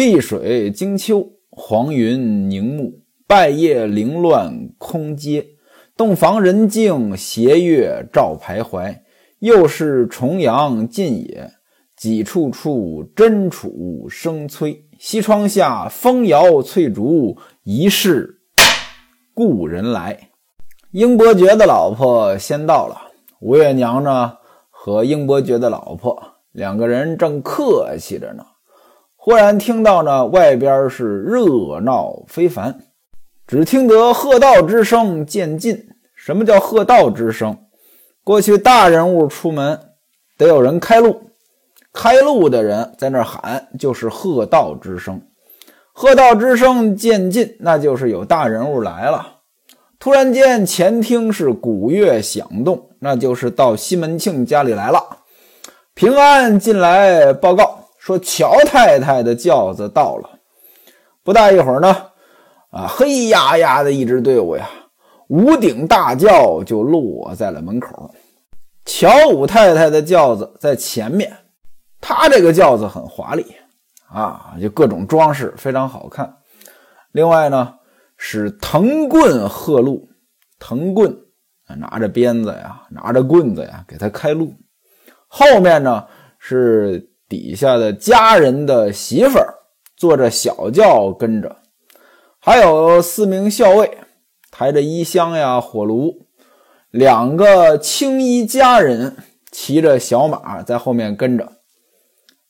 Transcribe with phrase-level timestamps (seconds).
[0.00, 5.46] 碧水惊秋，黄云凝暮，败叶凌乱空阶。
[5.94, 9.00] 洞房人静，斜月照徘徊。
[9.40, 11.50] 又是重阳近也，
[11.98, 14.82] 几处处真楚声催。
[14.98, 18.40] 西窗下，风摇翠竹，疑是
[19.34, 20.30] 故人来。
[20.92, 22.96] 英伯爵的老婆先到了，
[23.40, 24.32] 吴月娘呢
[24.70, 26.18] 和英伯爵的老婆
[26.52, 28.42] 两个人正客气着呢，
[29.22, 32.80] 忽然听到呢外边是热闹非凡，
[33.46, 35.88] 只听得喝道之声渐近。
[36.14, 37.54] 什么叫喝道之声？
[38.24, 39.78] 过去大人物出门
[40.38, 41.20] 得有人开路，
[41.92, 45.20] 开路的人在那喊，就是喝道之声。
[45.92, 49.40] 喝道之声渐近，那就是有大人物来了。
[49.98, 55.18] 突然间，前厅是鼓乐响动，那就是到西门庆家里来了。
[55.92, 60.40] 平安进来报告说，乔太太的轿子到了。
[61.22, 61.94] 不大一会儿呢，
[62.70, 64.68] 啊，黑压压的一支队伍呀。
[65.28, 68.10] 五顶大轿就落在了门口，
[68.84, 71.30] 乔五太太的轿子在前面，
[72.00, 73.46] 她这个轿子很华丽
[74.08, 76.38] 啊，就各种装饰非常好看。
[77.12, 77.74] 另外呢，
[78.16, 80.08] 是藤棍贺路，
[80.58, 81.14] 藤棍
[81.76, 84.54] 拿着鞭子呀，拿着棍子呀，给他开路。
[85.28, 86.06] 后面呢
[86.38, 89.54] 是底下的家人的媳妇儿
[89.96, 91.56] 坐着小轿跟着，
[92.38, 93.98] 还有四名校尉。
[94.50, 96.26] 抬着衣箱呀，火炉，
[96.90, 99.16] 两个青衣家人
[99.50, 101.52] 骑着小马在后面跟着，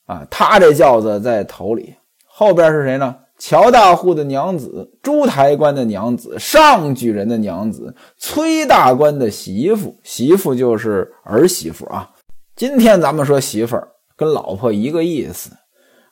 [0.07, 1.95] 啊，他这轿子在头里，
[2.25, 3.15] 后边是谁呢？
[3.37, 12.09] 乔大户的娘子，朱台官的娘子，上举人的娘子，崔大官的媳妇，媳妇就是儿媳妇啊。
[12.55, 13.87] 今天咱们说媳妇儿
[14.21, 15.49] 跟老婆一个意思，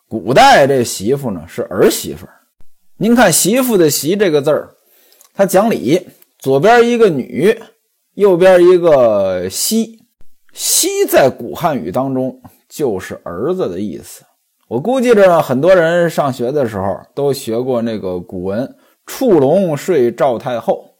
[0.07, 2.25] 古代这媳妇呢是儿媳妇。
[2.97, 4.71] 您看媳妇的“媳”这个字儿。
[5.35, 6.07] 他讲理，
[6.39, 7.55] 左边一个女，
[8.15, 9.99] 右边一个西。
[10.53, 14.23] 西在古汉语当中就是儿子的意思。
[14.67, 18.75] 我估计着很多人上学的时候都学过那个古文
[19.05, 20.95] “触龙睡赵太后”。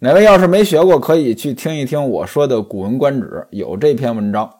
[0.00, 4.50] 哪位要是没学过，可以去听一听我说的《古文观止》，有这篇文章。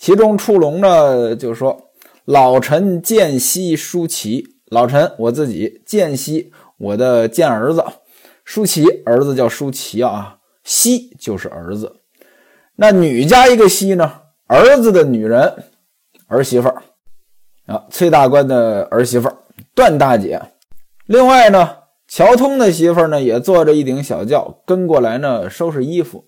[0.00, 1.90] 其中“触龙”呢，就说
[2.24, 7.84] 老臣见西舒淇，老臣我自己见西我的见儿子。
[8.42, 11.96] 舒淇儿子叫舒淇啊，西就是儿子。
[12.76, 14.22] 那女加一个西呢？
[14.46, 15.64] 儿子的女人
[16.26, 16.82] 儿媳妇儿
[17.66, 19.36] 啊，崔大官的儿媳妇儿
[19.74, 20.40] 段大姐。
[21.04, 21.76] 另外呢，
[22.08, 26.24] 乔通的媳妇儿呢也坐着一顶小轿跟过来呢，收拾衣服。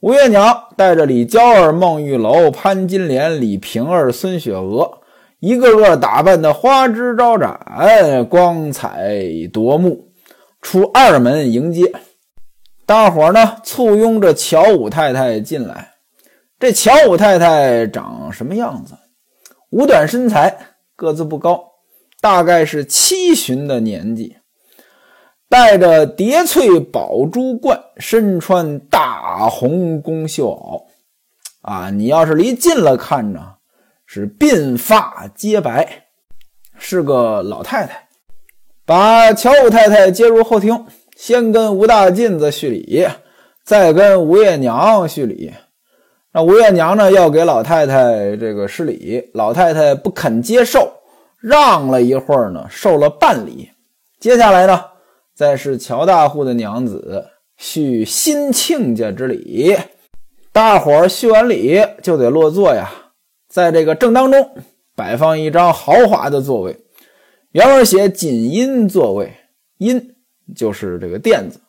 [0.00, 5.02] 吴月娘带着李娇儿、孟玉楼、潘金莲、李瓶儿、孙雪娥，
[5.40, 9.20] 一个个打扮的花枝招展，光彩
[9.52, 10.10] 夺目。
[10.62, 11.92] 出二门迎接，
[12.86, 15.90] 大伙儿呢簇拥着乔五太太进来。
[16.58, 18.94] 这乔五太太长什么样子？
[19.68, 20.56] 五短身材，
[20.96, 21.62] 个子不高，
[22.22, 24.36] 大概是七旬的年纪，
[25.50, 30.84] 戴着叠翠宝珠冠，身穿大红宫绣袄。
[31.62, 33.54] 啊，你要是离近了看呢，
[34.06, 36.04] 是鬓发皆白，
[36.78, 38.06] 是个老太太。
[38.86, 43.08] 把乔五太太接入后厅，先跟吴大妗子叙礼，
[43.64, 45.52] 再跟吴月娘叙礼。
[46.32, 50.92] 那吴月娘呢，要给老太太这个施礼，老太太不肯接受，
[51.40, 53.68] 让了一会儿呢，受了半礼。
[54.20, 54.84] 接下来呢，
[55.34, 59.76] 再是乔大户的娘子叙新亲家之礼。
[60.52, 62.90] 大伙儿叙完礼就得落座呀，
[63.48, 64.50] 在这个正当中
[64.96, 66.76] 摆放一张豪华的座位。
[67.52, 69.32] 原文写锦阴座位，
[69.78, 70.14] 阴
[70.54, 71.60] 就是这个垫子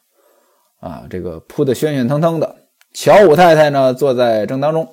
[0.80, 2.56] 啊，这个铺的喧喧腾腾的。
[2.94, 4.92] 乔五太太呢坐在正当中，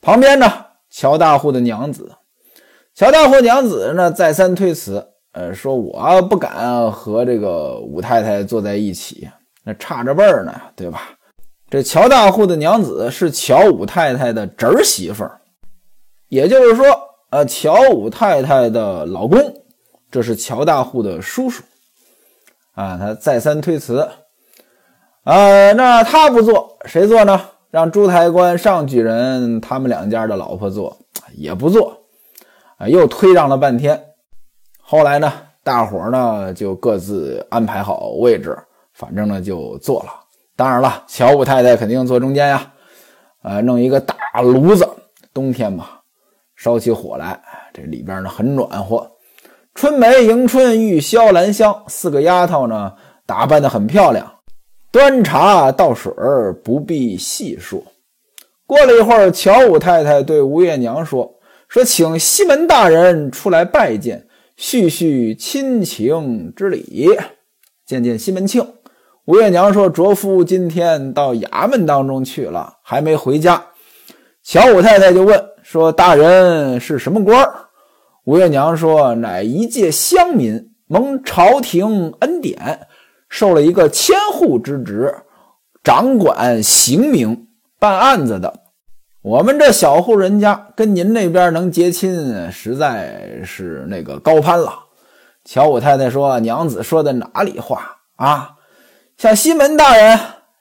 [0.00, 2.12] 旁边呢乔大户的娘子，
[2.94, 9.28] 乔大户娘子呢再三推辞，呃，说我不敢和这个五太太坐在一起，
[9.62, 11.10] 那差着辈儿呢，对吧？
[11.68, 15.42] 这乔大户的娘子是乔五太太的侄儿媳妇儿，
[16.28, 16.86] 也就是说，
[17.28, 19.62] 呃，乔五太太的老公。
[20.10, 21.62] 这是乔大户的叔叔
[22.74, 24.08] 啊，他再三推辞，
[25.24, 27.38] 呃，那他不做，谁做呢？
[27.70, 30.96] 让朱台官、上举人他们两家的老婆做，
[31.34, 32.06] 也不做，
[32.78, 34.05] 啊，又推让了半天。
[34.88, 35.32] 后来呢，
[35.64, 38.56] 大伙呢就各自安排好位置，
[38.92, 40.10] 反正呢就坐了。
[40.54, 42.72] 当然了，乔五太太肯定坐中间呀，
[43.42, 44.88] 呃，弄一个大炉子，
[45.34, 45.88] 冬天嘛，
[46.54, 47.36] 烧起火来，
[47.74, 49.10] 这里边呢很暖和。
[49.74, 52.92] 春梅、迎春、玉箫、兰香四个丫头呢，
[53.26, 54.34] 打扮得很漂亮。
[54.92, 57.82] 端茶倒水儿不必细说。
[58.66, 61.34] 过了一会儿，乔五太太对吴月娘说
[61.68, 67.10] ：“说请西门大人出来拜见，叙叙亲情之礼，
[67.84, 68.66] 见见西门庆。”
[69.26, 73.64] 吴月娘说：“卓夫今天到衙门当中去了，还没回家。”
[74.42, 77.48] 乔五太太就问说：“大人是什么官？”
[78.24, 82.86] 吴月娘说：“乃一介乡民，蒙朝廷恩典。”
[83.28, 85.12] 受了一个千户之职，
[85.82, 87.48] 掌管刑名、
[87.80, 88.60] 办案子的。
[89.26, 94.72] 我们这小户人家跟您那边能结亲，实在是那个高攀了。
[95.44, 98.52] 乔五太太说：“娘子说的哪里话啊？
[99.16, 100.16] 像西门大人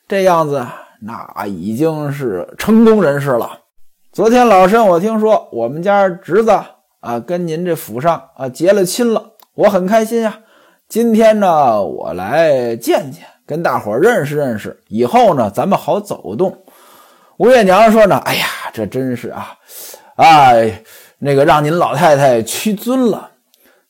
[0.07, 0.65] 这样子，
[1.01, 3.51] 那已经是成功人士了。
[4.11, 6.59] 昨天老身我听说我们家侄子
[7.01, 10.39] 啊，跟您这府上啊结了亲了，我很开心呀。”
[10.89, 16.63] 今天呢，我来见见，跟大伙认识认识，以后呢，咱们好走动。
[17.37, 19.57] 吴月娘说呢，哎呀，这真是啊，
[20.15, 20.81] 哎，
[21.19, 23.31] 那个让您老太太屈尊了。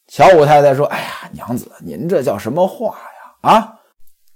[0.07, 3.51] 乔五太太说，哎呀，娘子，您这叫什么话呀？
[3.51, 3.75] 啊，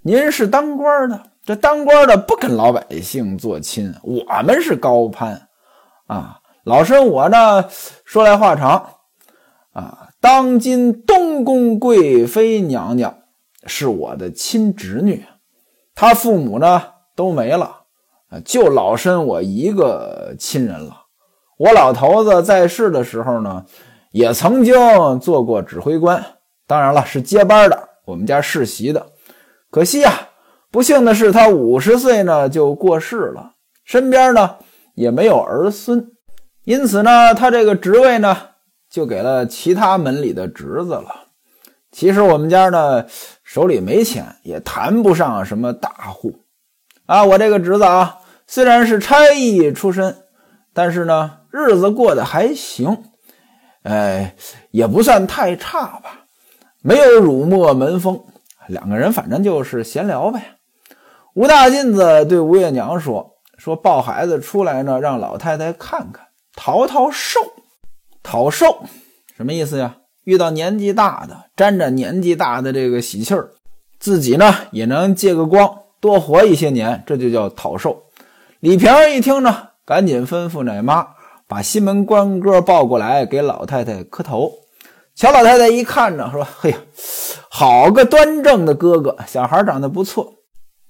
[0.04, 5.48] 您是当官的，这当官的不跟老百姓做亲，我们是高攀
[6.08, 6.40] 啊。
[6.66, 7.66] 老身我呢，
[8.06, 8.98] 说来话长
[9.74, 10.10] 啊。
[10.22, 13.20] 当今东宫贵妃娘娘
[13.66, 15.26] 是我的亲侄女，
[15.96, 16.84] 她父母呢
[17.16, 17.79] 都没了，
[18.46, 21.06] 就老身我一个亲人了。
[21.58, 23.66] 我老头子在世的时候呢，
[24.12, 26.24] 也曾经做过指挥官，
[26.68, 29.06] 当然了是接班的，我们家世袭的。
[29.72, 30.30] 可惜啊，
[30.72, 33.54] 不幸的是他五十岁呢就过世了，
[33.84, 34.56] 身边呢
[34.96, 36.12] 也没有儿孙，
[36.64, 38.38] 因此呢，他这个职位呢。
[38.90, 41.28] 就给了其他门里的侄子了。
[41.92, 43.06] 其实我们家呢
[43.44, 46.34] 手里没钱，也谈不上什么大户
[47.10, 47.26] 啊。
[47.26, 50.16] 我这个侄子啊，虽然是差役出身，
[50.74, 53.06] 但是呢日子过得还行，
[53.84, 54.36] 哎，
[54.70, 56.26] 也不算太差吧。
[56.82, 58.24] 没有辱没门风，
[58.68, 60.58] 两个人反正就是闲聊呗。
[61.34, 67.40] 吴大妗子对吴月娘说：“说抱孩子出来呢，让老太太看看，淘淘寿。”
[68.22, 68.84] 讨寿
[69.36, 69.98] 什么意思呀？
[70.26, 73.52] 遇到年纪大的，沾着年纪大的这个喜气儿，
[74.00, 78.04] 自己呢也能借个光，多活一些年，这就叫讨寿。
[78.60, 81.08] 李瓶儿一听呢，赶紧吩咐奶妈
[81.48, 84.52] 把西门官哥抱过来给老太太磕头。
[85.16, 86.78] 乔老太太一看呢，说：“嘿呀，
[87.50, 90.36] 好个端正的哥哥，小孩长得不错。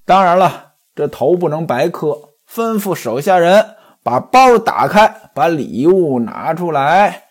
[0.04, 7.24] 当然了，这头不能白磕，吩咐手下人。”把包打开，把礼物拿出来，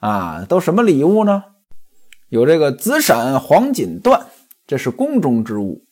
[0.00, 1.44] 啊，都什么礼物呢？
[2.30, 4.20] 有这个紫闪黄锦缎，
[4.66, 5.84] 这是宫中之物，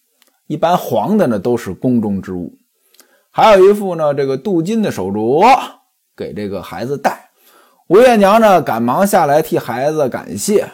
[0.49, 2.53] 一般黄的呢都是宫中之物。
[3.31, 5.57] 还有一副呢，这个镀金的手镯，
[6.17, 7.31] 给这个孩子戴。
[7.87, 10.69] 吴月娘呢，赶忙下来替孩子感谢。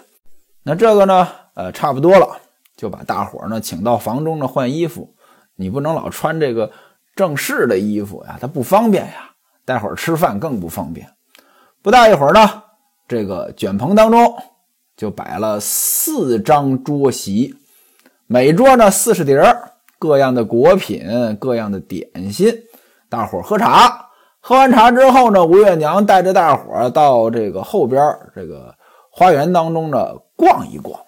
[0.63, 2.39] 那这个呢，呃，差不多了，
[2.77, 5.15] 就把大伙呢请到房中呢换衣服。
[5.57, 6.73] 你不能老穿这个
[7.15, 9.33] 正式的衣服呀，它不方便呀。
[9.65, 11.09] 待会儿吃饭更不方便。
[11.83, 12.63] 不大一会儿呢，
[13.07, 14.35] 这个卷棚当中
[14.97, 17.55] 就摆了四张桌席，
[18.35, 21.07] 每桌呢四十碟儿，各样的果品，
[21.39, 22.53] 各样的点心。
[23.09, 24.09] 大伙儿喝茶，
[24.41, 28.03] 喝完茶之后呢，吴月娘带着大伙儿到这个后边
[28.35, 28.75] 这个
[29.09, 30.99] 花园当中呢逛一逛。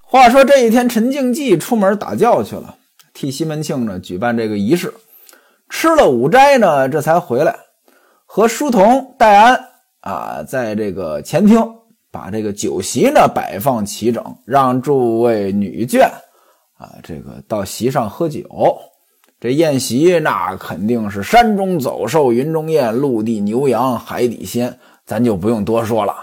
[0.00, 2.76] 话说这一天，陈静济出门打轿去了，
[3.14, 4.94] 替西门庆呢举办这个仪式，
[5.68, 7.56] 吃了午斋呢，这才回来。
[8.26, 9.60] 和书童戴安
[10.02, 11.60] 啊，在这个前厅
[12.12, 16.08] 把这个酒席呢摆放齐整，让诸位女眷
[16.80, 18.48] 啊，这个到席上喝酒。
[19.38, 26.14] 这宴席那肯定是山中走兽，云中雁，陆地牛羊，海底鲜，咱就不用多说了。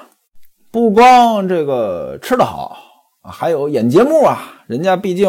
[0.71, 2.77] 不光这个吃得好
[3.21, 5.27] 还有演节目啊，人家毕竟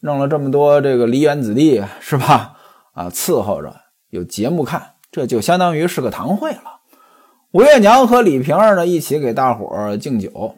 [0.00, 2.56] 弄了这么多这个梨园子弟是吧？
[2.94, 3.74] 啊，伺候着
[4.08, 4.94] 有节目看。
[5.12, 6.80] 这就相当于是个堂会了。
[7.52, 10.54] 吴月娘和李瓶儿呢一起给大伙儿敬酒，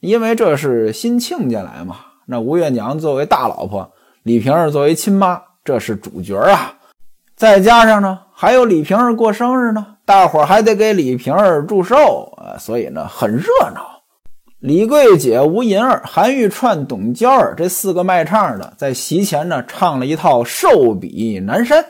[0.00, 1.96] 因为这是新亲家来嘛。
[2.26, 6.74] 那吴月娘作为大老婆，李瓶儿作为亲妈，这是主角啊。
[7.36, 14.02] 再加上呢，还有李瓶儿过生日呢，大伙儿还得给李瓶儿祝寿啊，所以呢很热闹。
[14.60, 21.82] 李桂姐、吴银儿、韩玉串、董娇儿这四个卖唱的，在席前呢唱了一套《寿比南山》。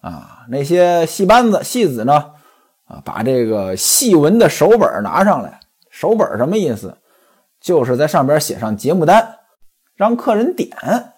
[0.00, 2.32] 啊，那些戏班子、戏子呢？
[2.86, 5.60] 啊，把这个戏文的手本拿上来。
[5.88, 6.98] 手本什么意思？
[7.60, 9.36] 就是在上边写上节目单，
[9.96, 10.70] 让客人点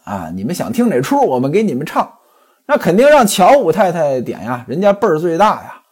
[0.04, 2.12] 啊，你们想听哪出，我们给你们唱。
[2.66, 5.83] 那肯定让乔五太太点呀，人家辈儿最大呀，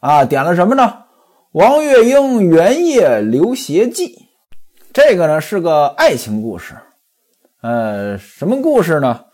[0.00, 1.04] 啊，点了什么呢？
[1.52, 4.28] 王月英原夜留邪记，
[4.92, 6.76] 这个呢是个爱情故事，
[7.62, 9.24] 呃，什么故事呢？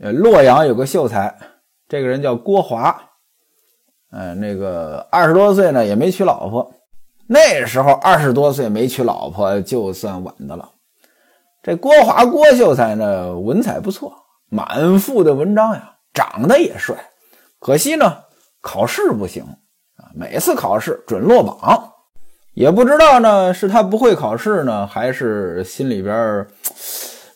[0.00, 1.34] 呃，洛阳有个秀才，
[1.88, 3.00] 这个人叫郭华，
[4.10, 6.74] 呃，那个二十多岁呢也没娶老婆，
[7.28, 10.68] 那时候二十多岁没娶老婆就算晚的了。
[11.62, 14.14] 这郭华郭秀才呢文采不错，
[14.48, 15.94] 满腹的文章呀。
[16.14, 16.96] 长得也帅，
[17.60, 18.16] 可惜呢，
[18.60, 19.44] 考试不行
[19.96, 20.10] 啊！
[20.14, 21.92] 每次考试准落榜，
[22.54, 26.44] 也不知道呢是他不会考试呢，还是心里边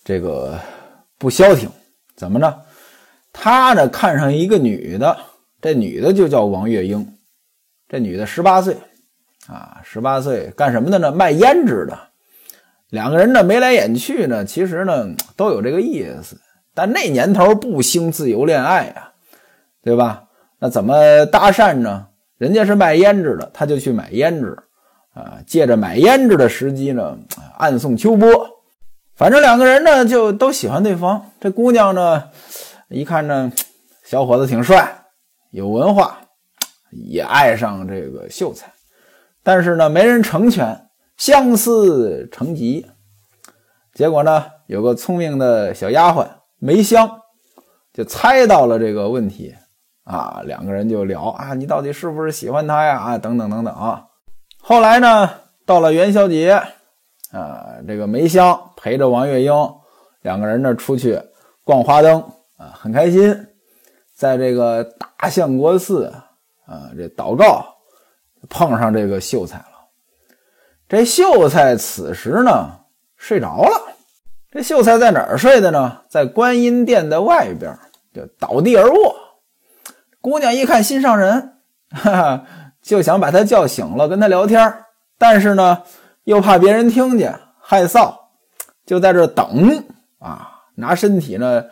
[0.02, 0.58] 这个
[1.16, 1.70] 不消停。
[2.16, 2.60] 怎么呢？
[3.32, 5.16] 他呢看上一个女的，
[5.60, 7.06] 这女的就叫王月英。
[7.88, 8.76] 这女的十八岁
[9.46, 11.12] 啊，十八岁干什么的呢？
[11.12, 11.96] 卖胭脂的。
[12.92, 16.38] 两个人呢眉来眼去呢，其实呢都有这个意思。
[16.74, 19.12] 但那年头不兴自由恋爱呀，
[19.82, 20.24] 对吧？
[20.58, 22.08] 那怎么搭讪呢？
[22.36, 24.54] 人家是卖胭脂的，他就去买胭脂，
[25.14, 27.16] 啊，借着买胭脂的时机呢，
[27.56, 28.28] 暗送秋波。
[29.16, 31.30] 反正两个人呢就都喜欢对方。
[31.40, 32.24] 这姑娘呢，
[32.88, 33.50] 一看呢，
[34.04, 35.04] 小伙子挺帅，
[35.50, 36.20] 有文化，
[36.90, 38.70] 也爱上这个秀才。
[39.42, 40.78] 但是呢，没人成全，
[41.22, 42.84] 相思成疾。
[43.94, 46.26] 结果呢，有个聪明的小丫鬟。
[46.58, 47.08] 梅香
[47.92, 49.54] 就猜到了这个问题
[50.02, 52.98] 啊，两个人就聊啊，你到底是不是喜欢他呀？
[52.98, 54.04] 啊，等等等等啊。
[54.60, 55.30] 后来呢，
[55.64, 56.60] 到了元宵节
[57.30, 59.52] 啊，这个梅香陪着王月英
[60.22, 61.22] 两个人呢出去
[61.62, 62.20] 逛花灯
[62.56, 63.46] 啊，很开心，
[64.12, 66.06] 在这个大相国寺
[66.66, 67.64] 啊这祷告，
[68.48, 69.71] 碰上这个秀才了。
[70.92, 72.80] 这秀才此时呢
[73.16, 73.94] 睡着了。
[74.50, 76.02] 这秀才在哪儿睡的呢？
[76.10, 77.78] 在观音殿的外边，
[78.12, 79.16] 就倒地而卧。
[80.20, 81.54] 姑娘一看心上人，
[81.90, 82.46] 哈哈，
[82.82, 84.84] 就想把他叫醒了，跟他聊天
[85.16, 85.82] 但是呢，
[86.24, 88.14] 又怕别人听见，害臊，
[88.84, 89.82] 就在这等
[90.18, 91.64] 啊，拿身体呢，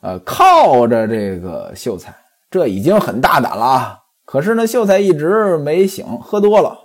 [0.00, 2.12] 呃，靠着这个秀才，
[2.50, 3.98] 这已经很大胆了啊。
[4.24, 6.83] 可是呢，秀才一直没醒，喝多了。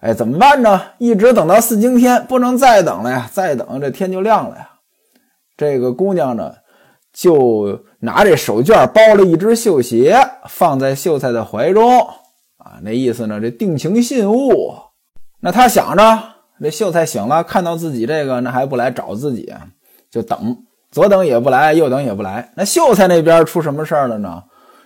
[0.00, 0.80] 哎，怎么办呢？
[0.98, 3.30] 一直等到四更天，不能再等了呀！
[3.32, 4.70] 再等这天就亮了呀。
[5.56, 6.52] 这个姑娘呢，
[7.12, 10.16] 就拿这手绢包了一只绣鞋，
[10.48, 12.00] 放在秀才的怀中
[12.58, 12.78] 啊。
[12.82, 14.74] 那意思呢，这定情信物。
[15.40, 16.22] 那他想着，
[16.60, 19.50] 这秀才醒了，看到自己这个，那还不来找自己，
[20.10, 20.58] 就等，
[20.90, 22.52] 左等也不来，右等也不来。
[22.54, 24.42] 那秀才那边出什么事儿了呢？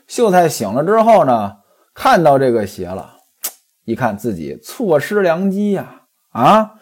[0.07, 1.57] 秀才醒了之后呢，
[1.95, 3.17] 看到这个鞋了。
[3.91, 6.03] 一看自己错失良机呀！
[6.31, 6.75] 啊，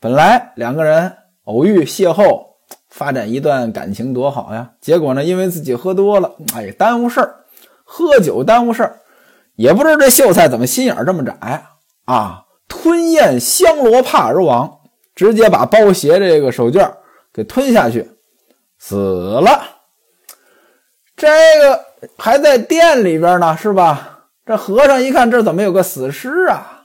[0.00, 2.42] 本来两个人偶遇邂逅，
[2.88, 4.70] 发展一段感情多好呀！
[4.80, 7.44] 结果呢，因为自己喝多了，哎，耽误事儿，
[7.84, 9.00] 喝酒耽误事儿，
[9.56, 11.66] 也不知道这秀才怎么心眼这么窄
[12.06, 12.44] 啊！
[12.66, 14.80] 吞咽香罗帕而亡，
[15.14, 16.90] 直接把包鞋这个手绢
[17.30, 18.10] 给吞下去，
[18.78, 19.62] 死了。
[21.14, 21.80] 这个
[22.16, 24.13] 还在店里边呢，是吧？
[24.46, 26.82] 这和尚一看，这怎么有个死尸啊？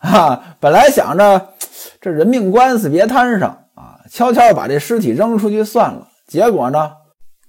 [0.00, 1.50] 啊，本来想着
[2.00, 6.08] 这人命官司别摊上啊，悄悄把这尸体扔出去算了。
[6.26, 6.90] 结果呢，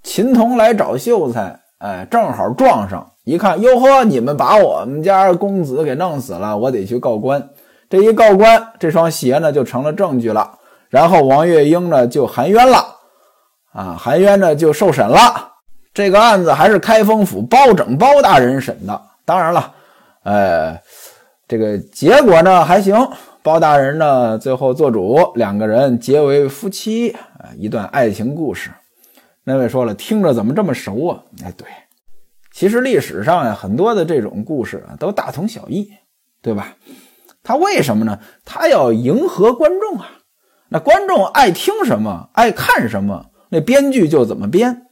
[0.03, 7.49] 秦童来找秀才，哎，正好撞上，一看，哟呵，你们把我们家公子给弄死了，我得去告官。
[7.89, 10.51] 这一告官，这双鞋呢就成了证据了。
[10.89, 12.85] 然后王月英呢就含冤了，
[13.73, 15.53] 啊，含冤呢就受审了。
[15.93, 19.01] 这个案子还是开封府包拯包大人审的。
[19.27, 19.75] 当然了，
[20.24, 20.79] 呃，
[21.50, 22.96] 这个结果呢还行，
[23.43, 28.72] 包大人呢最后做主，两个人结为夫妻啊，一段爱情故事。
[29.43, 31.24] 那位说了，听着怎么这么熟啊？
[31.43, 31.67] 哎，对，
[32.53, 35.91] 其实历史上呀很多的这种故事啊都大同小异，
[36.41, 36.77] 对吧？
[37.43, 38.19] 他为什么呢？
[38.46, 40.10] 他要迎合观众啊，
[40.69, 44.84] 那观众爱听什么，爱看什么，那编剧就怎么编，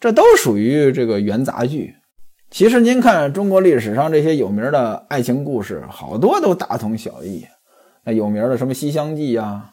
[0.00, 1.94] 这都属于这个元杂剧。
[2.56, 7.44] 其实您看中国历史上这些有名的爱情故事，好多都大同小异。
[8.02, 9.72] 那有名的什么《西厢记》呀，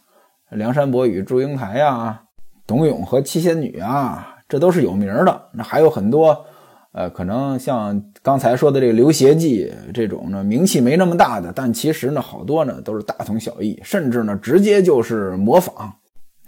[0.58, 2.22] 《梁山伯与祝英台》呀，
[2.68, 5.44] 《董永和七仙女》啊，这都是有名的。
[5.54, 6.46] 那还有很多，
[6.92, 15.74] 呃，可能像刚才说的这个《刘协记》这种呢，名气没那么大的，但其实呢，好多呢都是大同小异，甚至呢直接就是模仿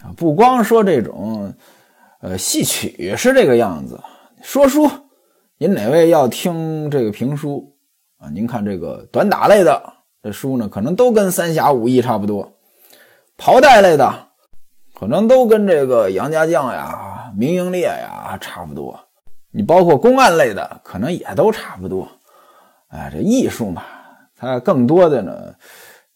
[0.03, 0.11] 啊。
[0.17, 1.53] 不光说这种，
[2.19, 3.97] 呃，戏曲是这个样子，
[4.41, 4.85] 说书。
[5.57, 7.77] 您哪位要听这个评书
[8.17, 8.27] 啊？
[8.29, 12.51] 您看这个短打类的这书呢，可能都跟《三侠五义》差不多。
[13.37, 14.27] 袍带类的，
[14.93, 18.99] 可能都跟这个杨家将呀、明英烈呀差不多。
[19.51, 22.05] 你包括公案类的，可能也都差不多。
[22.89, 23.81] 哎，这艺术嘛，
[24.35, 25.55] 它更多的呢，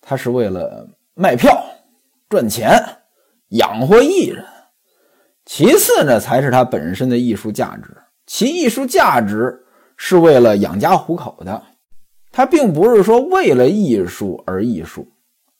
[0.01, 1.63] 它是为了卖票
[2.27, 2.77] 赚钱，
[3.51, 4.43] 养活艺人。
[5.45, 7.95] 其次呢，才是它本身的艺术价值。
[8.29, 9.65] 其艺术价值
[9.97, 11.63] 是为了养家糊口的，
[12.31, 15.07] 它并不是说为了艺术而艺术。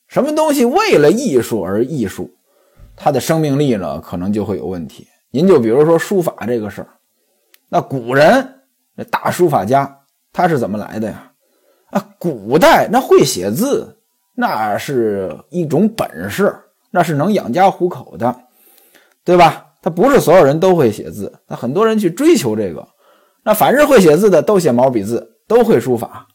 [0.08, 2.30] 什么东西为了艺术而艺术，
[2.96, 5.08] 它的生命力呢，可能就会有问题。
[5.32, 6.90] 您就比如说书法这个事儿，
[7.70, 8.62] 那古人
[8.94, 11.32] 那大书法家他是怎么来的呀？
[11.90, 13.98] 啊，古代那会写字，
[14.36, 16.56] 那是一种本事，
[16.92, 18.44] 那是能养家糊口的，
[19.24, 19.66] 对吧？
[19.82, 22.86] 他不是所有人都会写字，那很多人去追求这个。
[23.44, 26.28] 那凡是会写字的，都写毛笔字，都会书法。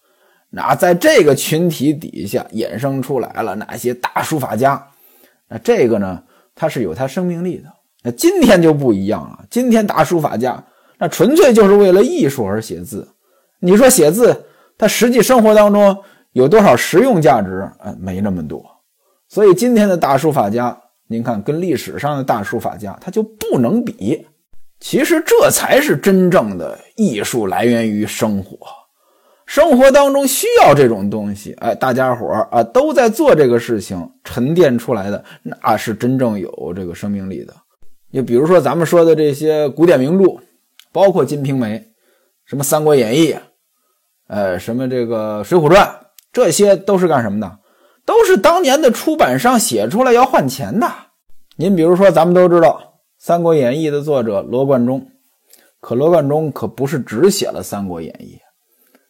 [0.48, 4.82] 那在这个群体底下衍生出来了哪些大书法家？
[5.48, 6.22] 那这个呢，
[6.54, 7.64] 它是有它生命力的。
[8.02, 10.64] 那今天就不一样了，今天大书法家
[10.98, 13.06] 那纯粹就是为了艺术而写字。
[13.60, 14.46] 你说写字，
[14.78, 15.96] 他实际生活当中
[16.32, 17.70] 有多少实用价值？
[17.80, 18.64] 呃，没那么多。
[19.28, 20.80] 所以今天的大书法家。
[21.14, 24.26] 您看，跟历史上的大书法家，他就不能比。
[24.80, 28.58] 其实这才是真正的艺术，来源于生活。
[29.46, 37.54] 生活当中需要这种东西，哎，大家伙儿啊都在做这个事情，沉淀出来的那是真正有这个生命力的。
[38.10, 40.40] 你比如说咱们说的这些古典名著，
[40.92, 41.78] 包括《金瓶梅》、
[42.44, 43.32] 什么《三国演义》、
[44.26, 45.86] 呃，什么这个《水浒传》，
[46.32, 47.58] 这些都是干什么的？
[48.06, 50.86] 都是当年的出版商写出来要换钱的。
[51.56, 52.80] 您比如说，咱们都知道
[53.16, 55.06] 《三国演义》的作者罗贯中，
[55.78, 58.40] 可罗贯中可不是只写了《三国演义》，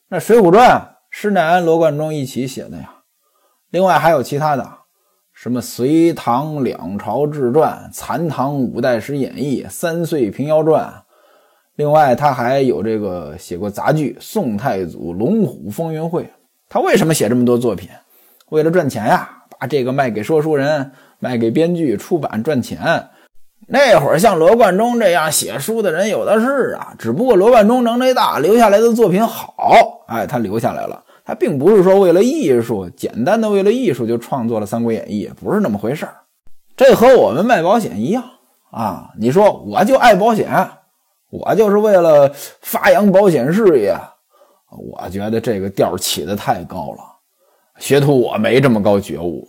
[0.09, 2.97] 那《水浒传》施耐庵、罗贯中一起写的呀。
[3.71, 4.71] 另外还有其他的，
[5.33, 10.85] 什么《隋唐两朝志传》、《残唐五代史演义》、《三岁平遥传》。
[11.77, 16.25] 另外他还有这个写过杂剧《宋太祖龙虎风云会》。
[16.69, 17.89] 他为什么写这么多作品？
[18.51, 20.93] 为了赚钱呀，把这个卖给说书人，
[21.25, 23.09] 卖给编剧出版赚钱。
[23.67, 31.03] 那会儿像罗贯中这样写书的人有的是啊，只不过罗贯中能力大，留下来的作品好，哎，他留下来了。
[31.25, 36.15] 他并不是说为了艺术，简单的为了艺术就创作了《三国演义》，不是那么回事儿。
[36.77, 38.23] 这和我们卖保险一样
[38.71, 40.47] 啊，你说我就爱保险，
[41.31, 43.97] 我就是为了发扬保险事业，
[44.71, 46.99] 我觉得这个调起的太高了。
[47.79, 49.49] 学徒，我没这么高觉悟。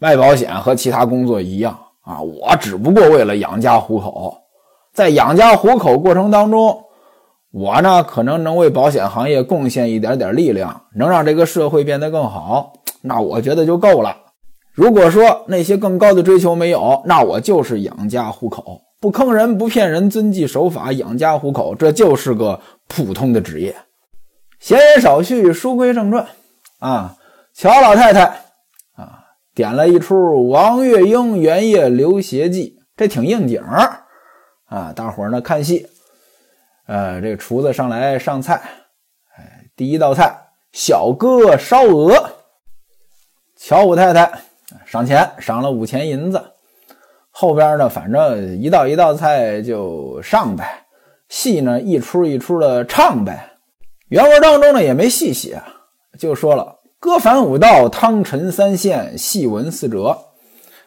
[0.00, 4.36] 卖保险和其他工作一样啊，我只不过为了养家糊口。
[4.92, 6.82] 在养家糊口过程当中，
[7.52, 14.16] 我呢可能能为保险行业贡献一点点力量，能让这个社会变得更好，那我觉得就够了。
[14.72, 22.58] 如果说那些更高的追求没有，那我就是养家糊口，不坑人，不骗人，遵纪守法，养家糊口，这就是个
[22.88, 23.76] 普通的职业。
[24.58, 26.26] 闲言少叙，书归正传
[26.78, 27.16] 啊。
[27.52, 28.40] 乔老太太，
[29.60, 30.16] 点了一出
[30.48, 34.04] 《王月英元夜留邪记》，这挺应景儿
[34.64, 34.90] 啊。
[34.90, 35.86] 大伙儿呢看戏，
[36.86, 38.54] 呃，这厨子上来上菜，
[39.36, 40.34] 哎，第一道菜
[40.72, 42.14] 小哥烧鹅。
[43.54, 44.32] 乔五太太
[44.86, 46.42] 赏钱，赏了五钱银子。
[47.30, 50.86] 后边呢，反正一道一道菜就上呗，
[51.28, 53.58] 戏呢一出一出的唱呗。
[54.08, 55.60] 原文当中呢也没细写，
[56.18, 56.79] 就说了。
[57.00, 60.18] 歌凡五道，汤陈三线，戏文四折，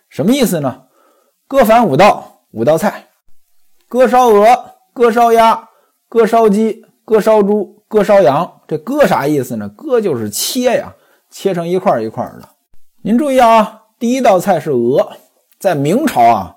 [0.10, 0.84] 什么意思呢？
[1.47, 3.08] 歌凡五道，五道菜：
[3.89, 4.45] 歌烧鹅、
[4.93, 5.67] 歌烧鸭、
[6.08, 8.62] 歌烧鸡、歌烧猪、歌烧羊。
[8.67, 9.67] 这歌啥意思呢？
[9.69, 10.93] 歌就是切呀，
[11.32, 12.47] 切成一块一块的。
[13.02, 15.13] 您注意啊，第一道菜是鹅，
[15.60, 16.56] 在明朝啊，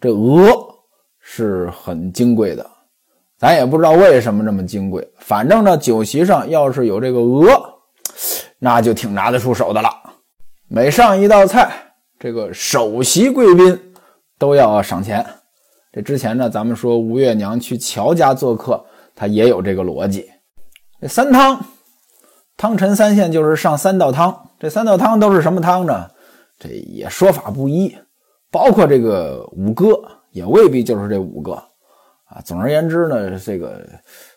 [0.00, 0.74] 这鹅
[1.20, 2.66] 是很金贵的，
[3.38, 5.06] 咱也不知道为什么这么金贵。
[5.18, 7.74] 反正呢，酒席上要是有这个鹅。
[8.58, 9.88] 那就挺拿得出手的了。
[10.68, 11.70] 每上一道菜，
[12.18, 13.94] 这个首席贵宾
[14.38, 15.24] 都要赏钱。
[15.92, 20.28] 这之前呢，咱们说吴月娘去乔家做客，她也有这个逻辑。
[21.00, 21.64] 这三汤，
[22.56, 24.48] 汤陈三献就是上三道汤。
[24.58, 26.10] 这三道汤都是什么汤呢？
[26.58, 27.96] 这也说法不一，
[28.50, 29.86] 包括这个五哥
[30.32, 32.40] 也未必就是这五个啊。
[32.44, 33.86] 总而言之呢，这个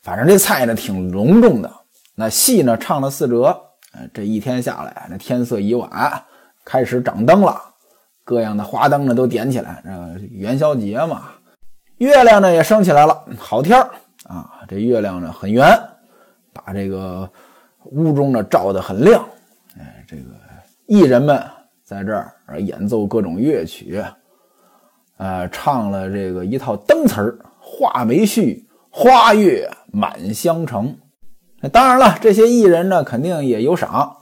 [0.03, 1.71] 反正这菜呢挺隆重的。
[2.15, 3.65] 那戏呢唱了四折。
[4.13, 5.89] 这一天下来，那天色已晚，
[6.63, 7.60] 开始掌灯了，
[8.23, 9.82] 各样的花灯呢都点起来。
[9.84, 11.32] 这元宵节嘛，
[11.97, 13.89] 月亮呢也升起来了，好天儿
[14.25, 14.62] 啊！
[14.67, 15.67] 这月亮呢很圆，
[16.54, 17.30] 把这个
[17.86, 19.25] 屋中呢照得很亮。
[19.80, 20.23] 哎，这个
[20.86, 21.43] 艺人们
[21.84, 24.04] 在这儿演奏各种乐曲，
[25.17, 30.95] 呃，唱了这个一套灯词儿：“画眉絮，花月满香城。”
[31.61, 34.17] 那当然了，这些艺人呢，肯定也有赏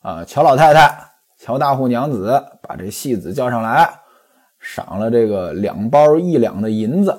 [0.00, 0.24] 啊。
[0.24, 0.90] 乔老太太、
[1.38, 3.90] 乔大户娘子把这戏子叫上来，
[4.58, 7.16] 赏了这个两包一两的银子。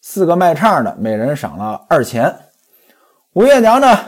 [0.00, 2.34] 四个卖唱的，每人赏了二钱。
[3.32, 3.98] 吴月娘呢，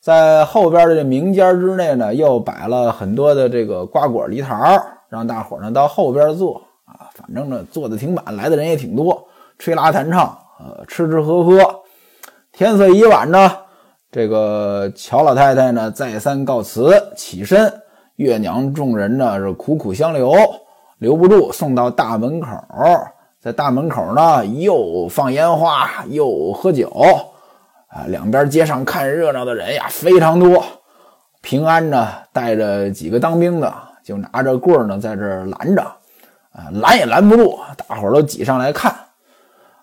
[0.00, 4.56] 在后边的这明间之内呢，又摆了很多的这个瓜果梨桃，
[5.08, 7.08] 让大伙呢到后边坐啊。
[7.14, 11.82] 反正呢，坐的挺满，来的人也挺多，吹拉弹唱，呃，吃吃喝喝。
[12.52, 13.52] 天色已晚呢，
[14.16, 17.70] 这个乔老太太呢再三告辞，起身。
[18.14, 20.34] 月娘众人呢是苦苦相留，
[20.96, 22.48] 留不住，送到大门口。
[23.38, 26.90] 在大门口呢，又放烟花，又喝酒，
[27.88, 30.64] 啊，两边街上看热闹的人呀非常多。
[31.42, 33.70] 平安呢带着几个当兵的，
[34.02, 35.82] 就拿着棍呢在这拦着，
[36.52, 38.90] 啊，拦也拦不住，大伙都挤上来看，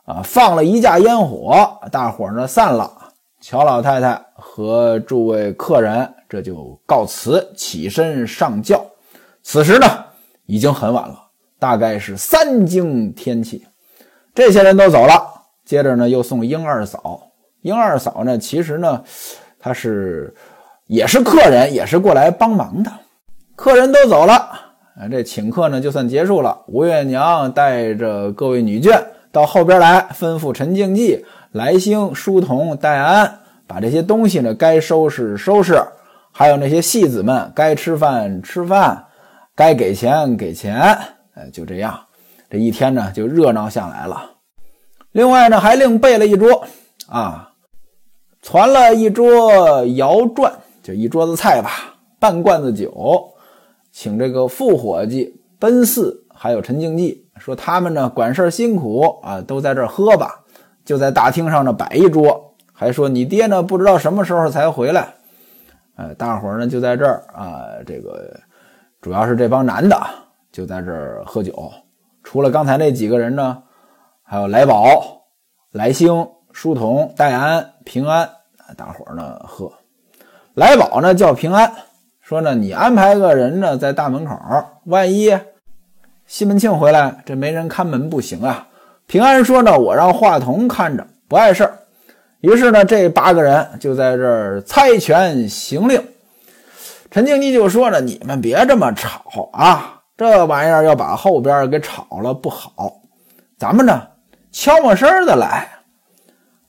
[0.06, 2.92] 啊，放了一架烟火，大伙呢散了。
[3.46, 8.82] 乔老太太和诸位客人这就告辞，起身上轿。
[9.42, 9.86] 此时呢，
[10.46, 11.22] 已经很晚了。
[11.60, 13.68] 大概是三更天气，
[14.34, 15.22] 这些人都走了。
[15.66, 17.20] 接着呢，又送英二嫂。
[17.64, 19.04] 英二嫂呢，其实呢，
[19.60, 20.34] 她是
[20.88, 22.90] 也是客人，也是过来帮忙的。
[23.58, 26.58] 客人都走了，啊，这请客呢就算结束了。
[26.68, 29.04] 吴月娘带着各位女眷
[29.34, 35.80] 到后边来，吩咐陈静济、来兴、书童、戴安把这些东西呢该收拾收拾，
[36.32, 39.06] 还有那些戏子们该吃饭吃饭，
[39.56, 40.82] 该给钱给钱。
[41.36, 42.00] 哎，就这样，
[42.50, 44.32] 这一天呢就热闹下来了。
[45.12, 46.66] 另外呢，还另备了一桌
[47.08, 47.52] 啊，
[48.42, 53.32] 传了一桌肴馔，就一桌子菜吧，半罐子酒，
[53.92, 60.40] 请这个副伙计奔四还有陈静济，说他们呢管事辛苦啊，都在这儿喝吧。
[60.86, 65.08] 就在大厅上呢摆一桌，还说你爹呢不知道什么时候才回来。
[65.96, 68.40] 呃，大伙呢就在这儿啊，这个
[69.02, 69.98] 主要是这帮男的。
[70.52, 71.72] 就在这儿喝酒，
[72.24, 73.64] 除了刚才那几个人呢，
[74.22, 75.24] 还有来宝、
[75.72, 78.30] 来兴、书童、戴安、平安，
[78.78, 79.72] 大伙呢喝。
[80.54, 81.72] 来宝呢叫平安，
[82.22, 84.38] 说呢你安排个人呢在大门口，
[84.86, 85.36] 万一
[86.28, 88.68] 西门庆回来，这没人看门不行啊。
[89.08, 91.80] 平安说呢我让话童看着，不碍事儿。
[92.42, 96.04] 于是呢这八个人就在这儿猜拳行令。
[97.12, 100.02] 陈静济就说呢你们别这么吵啊。
[100.16, 103.02] 这玩意儿要把后边给吵了不好，
[103.58, 104.08] 咱们呢
[104.52, 105.68] 悄没声的来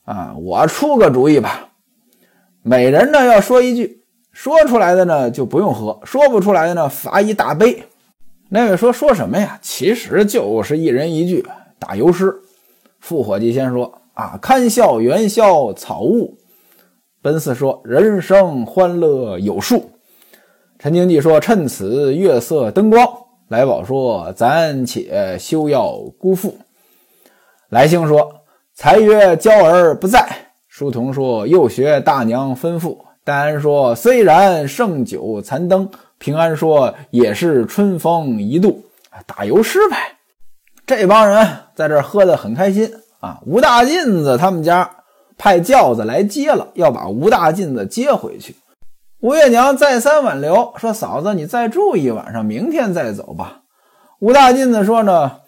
[0.07, 0.35] 啊！
[0.38, 1.68] 我出个主意吧，
[2.62, 7.85] 每人呢要说一句，说出来的呢就不用喝，说不出来的呢罚一大杯。
[8.49, 9.59] 那位说说什么呀？
[9.61, 11.42] 其实就是一人一句
[11.78, 12.34] 打油诗。
[13.00, 16.38] 副伙计先说啊，堪笑元宵草雾。
[17.20, 19.90] 奔四说人生欢乐有数。
[20.78, 23.06] 陈经济说趁此月色灯光。
[23.48, 26.56] 来宝说：“暂且休要辜负。”
[27.68, 28.40] 来兴说
[28.74, 30.26] ：“才曰娇儿不在。”
[30.66, 38.82] 书童说：“又学大娘吩咐。”戴安说：“虽然盛酒残灯。”平安说：“也是春风一度。”
[39.26, 40.13] 打油诗呗。
[40.87, 43.40] 这帮人在这儿喝得很开心啊。
[43.47, 44.90] 吴大进子他们家
[45.38, 48.57] 派轿子来接了，要把吴大进子接回去。
[49.20, 53.62] 吴月娘再三挽留，说：“嫂子，你再住一晚上，明天再走吧。”
[54.20, 55.40] 吴大进子说：“呢，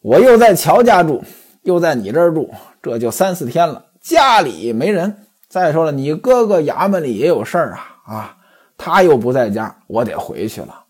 [0.00, 1.22] 我又在乔家住，
[1.62, 2.50] 又在你这儿住，
[2.82, 5.26] 这就三四天了，家里没人。
[5.48, 8.36] 再说了，你哥哥衙门里也有事儿啊，啊，
[8.78, 10.84] 他又不在家，我得回去了。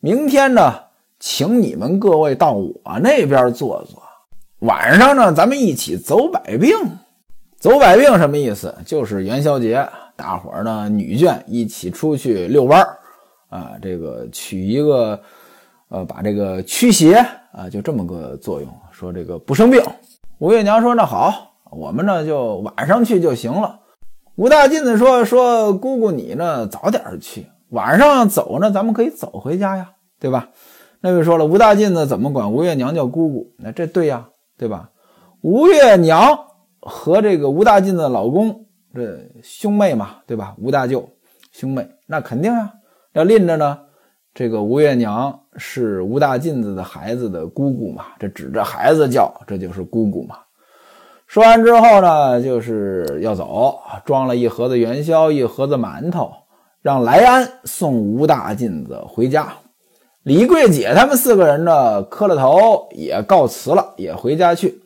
[0.00, 0.74] 明天呢，
[1.22, 4.02] 请你们各位到我那边坐坐，
[4.58, 6.76] 晚上呢，咱们一起走百病。
[7.60, 8.74] 走百病什么意思？
[8.84, 12.98] 就是元宵节。”大伙儿呢，女眷一起出去遛弯儿，
[13.50, 15.20] 啊，这个取一个，
[15.90, 17.14] 呃，把这个驱邪
[17.52, 18.68] 啊，就这么个作用。
[18.90, 19.80] 说这个不生病。
[20.38, 23.78] 吴月娘说：“那好，我们呢就晚上去就行了。”
[24.34, 30.48] 吴大进子说：“说姑姑你呢早点去，晚上走呢，咱们可以走回家呀，对吧？”
[31.02, 33.52] 那位说了：“吴大进子怎么管吴月娘叫姑姑？
[33.58, 34.90] 那这对呀，对吧？
[35.40, 36.38] 吴月娘
[36.80, 40.54] 和这个吴大进子老公。”这兄妹嘛，对吧？
[40.58, 41.08] 吴大舅
[41.50, 42.72] 兄妹，那肯定呀。
[43.14, 43.78] 要拎着呢，
[44.32, 50.36] 这个吴月娘是吴大进子的孩子的姑姑嘛，这指着孩子叫，这就是姑姑嘛。
[51.26, 56.30] 说完之后呢，就是要走，装了一盒子元宵，一盒子馒头，
[56.82, 59.52] 让来安送吴大进子回家。
[60.22, 64.80] 李桂姐他们四个人呢，磕了头也告辞了，也回家去。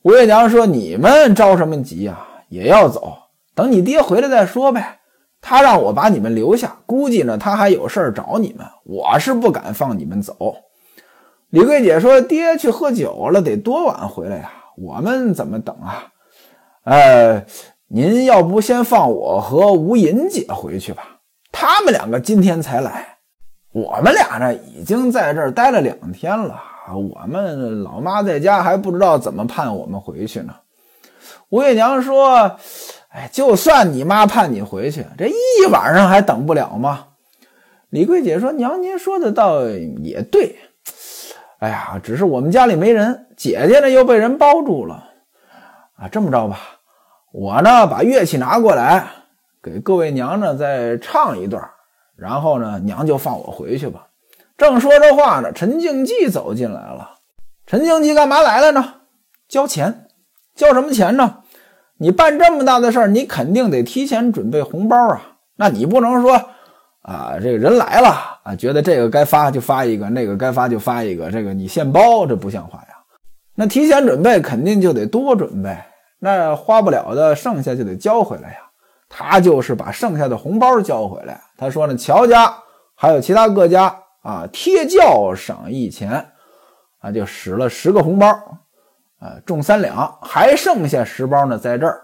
[0.00, 2.26] 吴月娘说：“你们着什么急呀？
[2.48, 3.14] 也要走，
[3.54, 5.00] 等你爹回来再说呗。
[5.42, 10.34] 他让我把你们留下，估计呢他还有事儿找你们，我是不敢放你们走。”
[11.50, 14.52] 李桂姐说：“爹去喝酒了，得多晚回来呀？
[14.78, 16.08] 我们怎么等啊？
[16.84, 17.44] 呃，
[17.88, 21.18] 您要不先放我和吴银姐回去吧？
[21.52, 23.11] 他们两个今天才来，
[23.72, 26.62] 我们俩呢已经在这儿待了两天了。
[26.94, 30.54] 我们老妈在家还不知道怎么盼我们回去呢。”
[31.48, 32.56] 吴月娘说
[33.10, 37.06] ：“哎，就算你妈盼你回去，这一晚上还等不了吗？”
[37.90, 39.62] 李桂姐说：“娘，您说的倒
[40.02, 40.56] 也对。
[41.58, 45.08] 哎呀，只是我们家里没人，姐姐呢又被人包住了。
[45.96, 46.58] 啊，这么着吧。”
[47.32, 49.06] 我呢，把乐器拿过来，
[49.62, 51.62] 给各位娘呢再唱一段，
[52.22, 54.06] 然后呢，娘就放我回去吧。
[54.56, 57.16] 正说着话呢，陈静济走进来了。
[57.66, 58.94] 陈静济干嘛来了呢？
[59.48, 60.06] 交钱，
[60.54, 61.38] 交什么钱呢？
[61.98, 65.36] 你办这么大的事儿，你肯定得提前准备红包啊。
[65.56, 66.40] 那你不能说
[67.02, 68.08] 啊，这个人来了
[68.44, 72.94] 啊，觉得这个该发就发一个，那个该发就发一个，这个你现包，这不像话呀。
[73.54, 75.76] 那提前准备肯定就得多准备。
[76.18, 78.58] 那花不了的，剩下就得交回来呀。
[79.08, 81.40] 他就是把剩下的红包交回来。
[81.62, 82.52] 他说呢，乔家
[82.96, 86.26] 还有其他各家啊，贴轿赏一钱，
[87.00, 88.26] 啊，就使了十个红包，
[89.20, 92.00] 啊，中三两，还剩下十包呢，在这儿。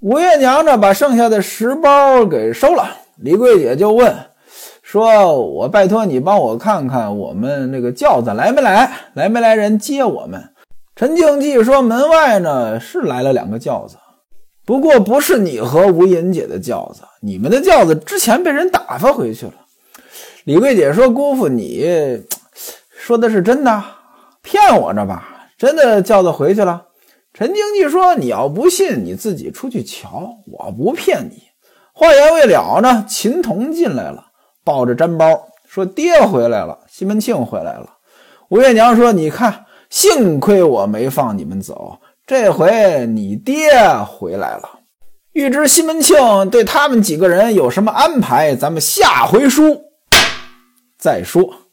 [0.00, 2.88] 吴月娘呢，把剩下的十包给收了。
[3.16, 4.14] 李桂姐就问
[4.82, 8.90] 说：“我拜托你帮我看看，我们那个轿子来没来？
[9.12, 10.54] 来没来人接我们？”
[10.96, 13.98] 陈静济说：“门外呢是来了两个轿子，
[14.68, 19.54] 不过不是你和吴银姐的轿子，你们的轿子之前被人打发回去了。”
[20.44, 22.22] 李桂姐说：“姑父，你
[22.90, 23.82] 说的是真的？
[24.42, 25.48] 骗我呢吧？
[25.56, 26.84] 真的轿子回去了？”
[27.32, 31.44] 陈经济说：“你要不信，你自己出去瞧，我不骗你。”
[31.94, 34.26] 话言未了呢，秦童进来了，
[34.62, 37.88] 抱着毡包说：“爹回来了，西门庆回来了。”
[38.50, 43.70] 吴月娘说：“你看。”幸亏我没放你们走，这回你爹
[44.06, 44.80] 回来了。
[45.32, 49.84] 预知西门庆对他们几个人有什么安排，咱们下回书
[50.98, 51.67] 再说。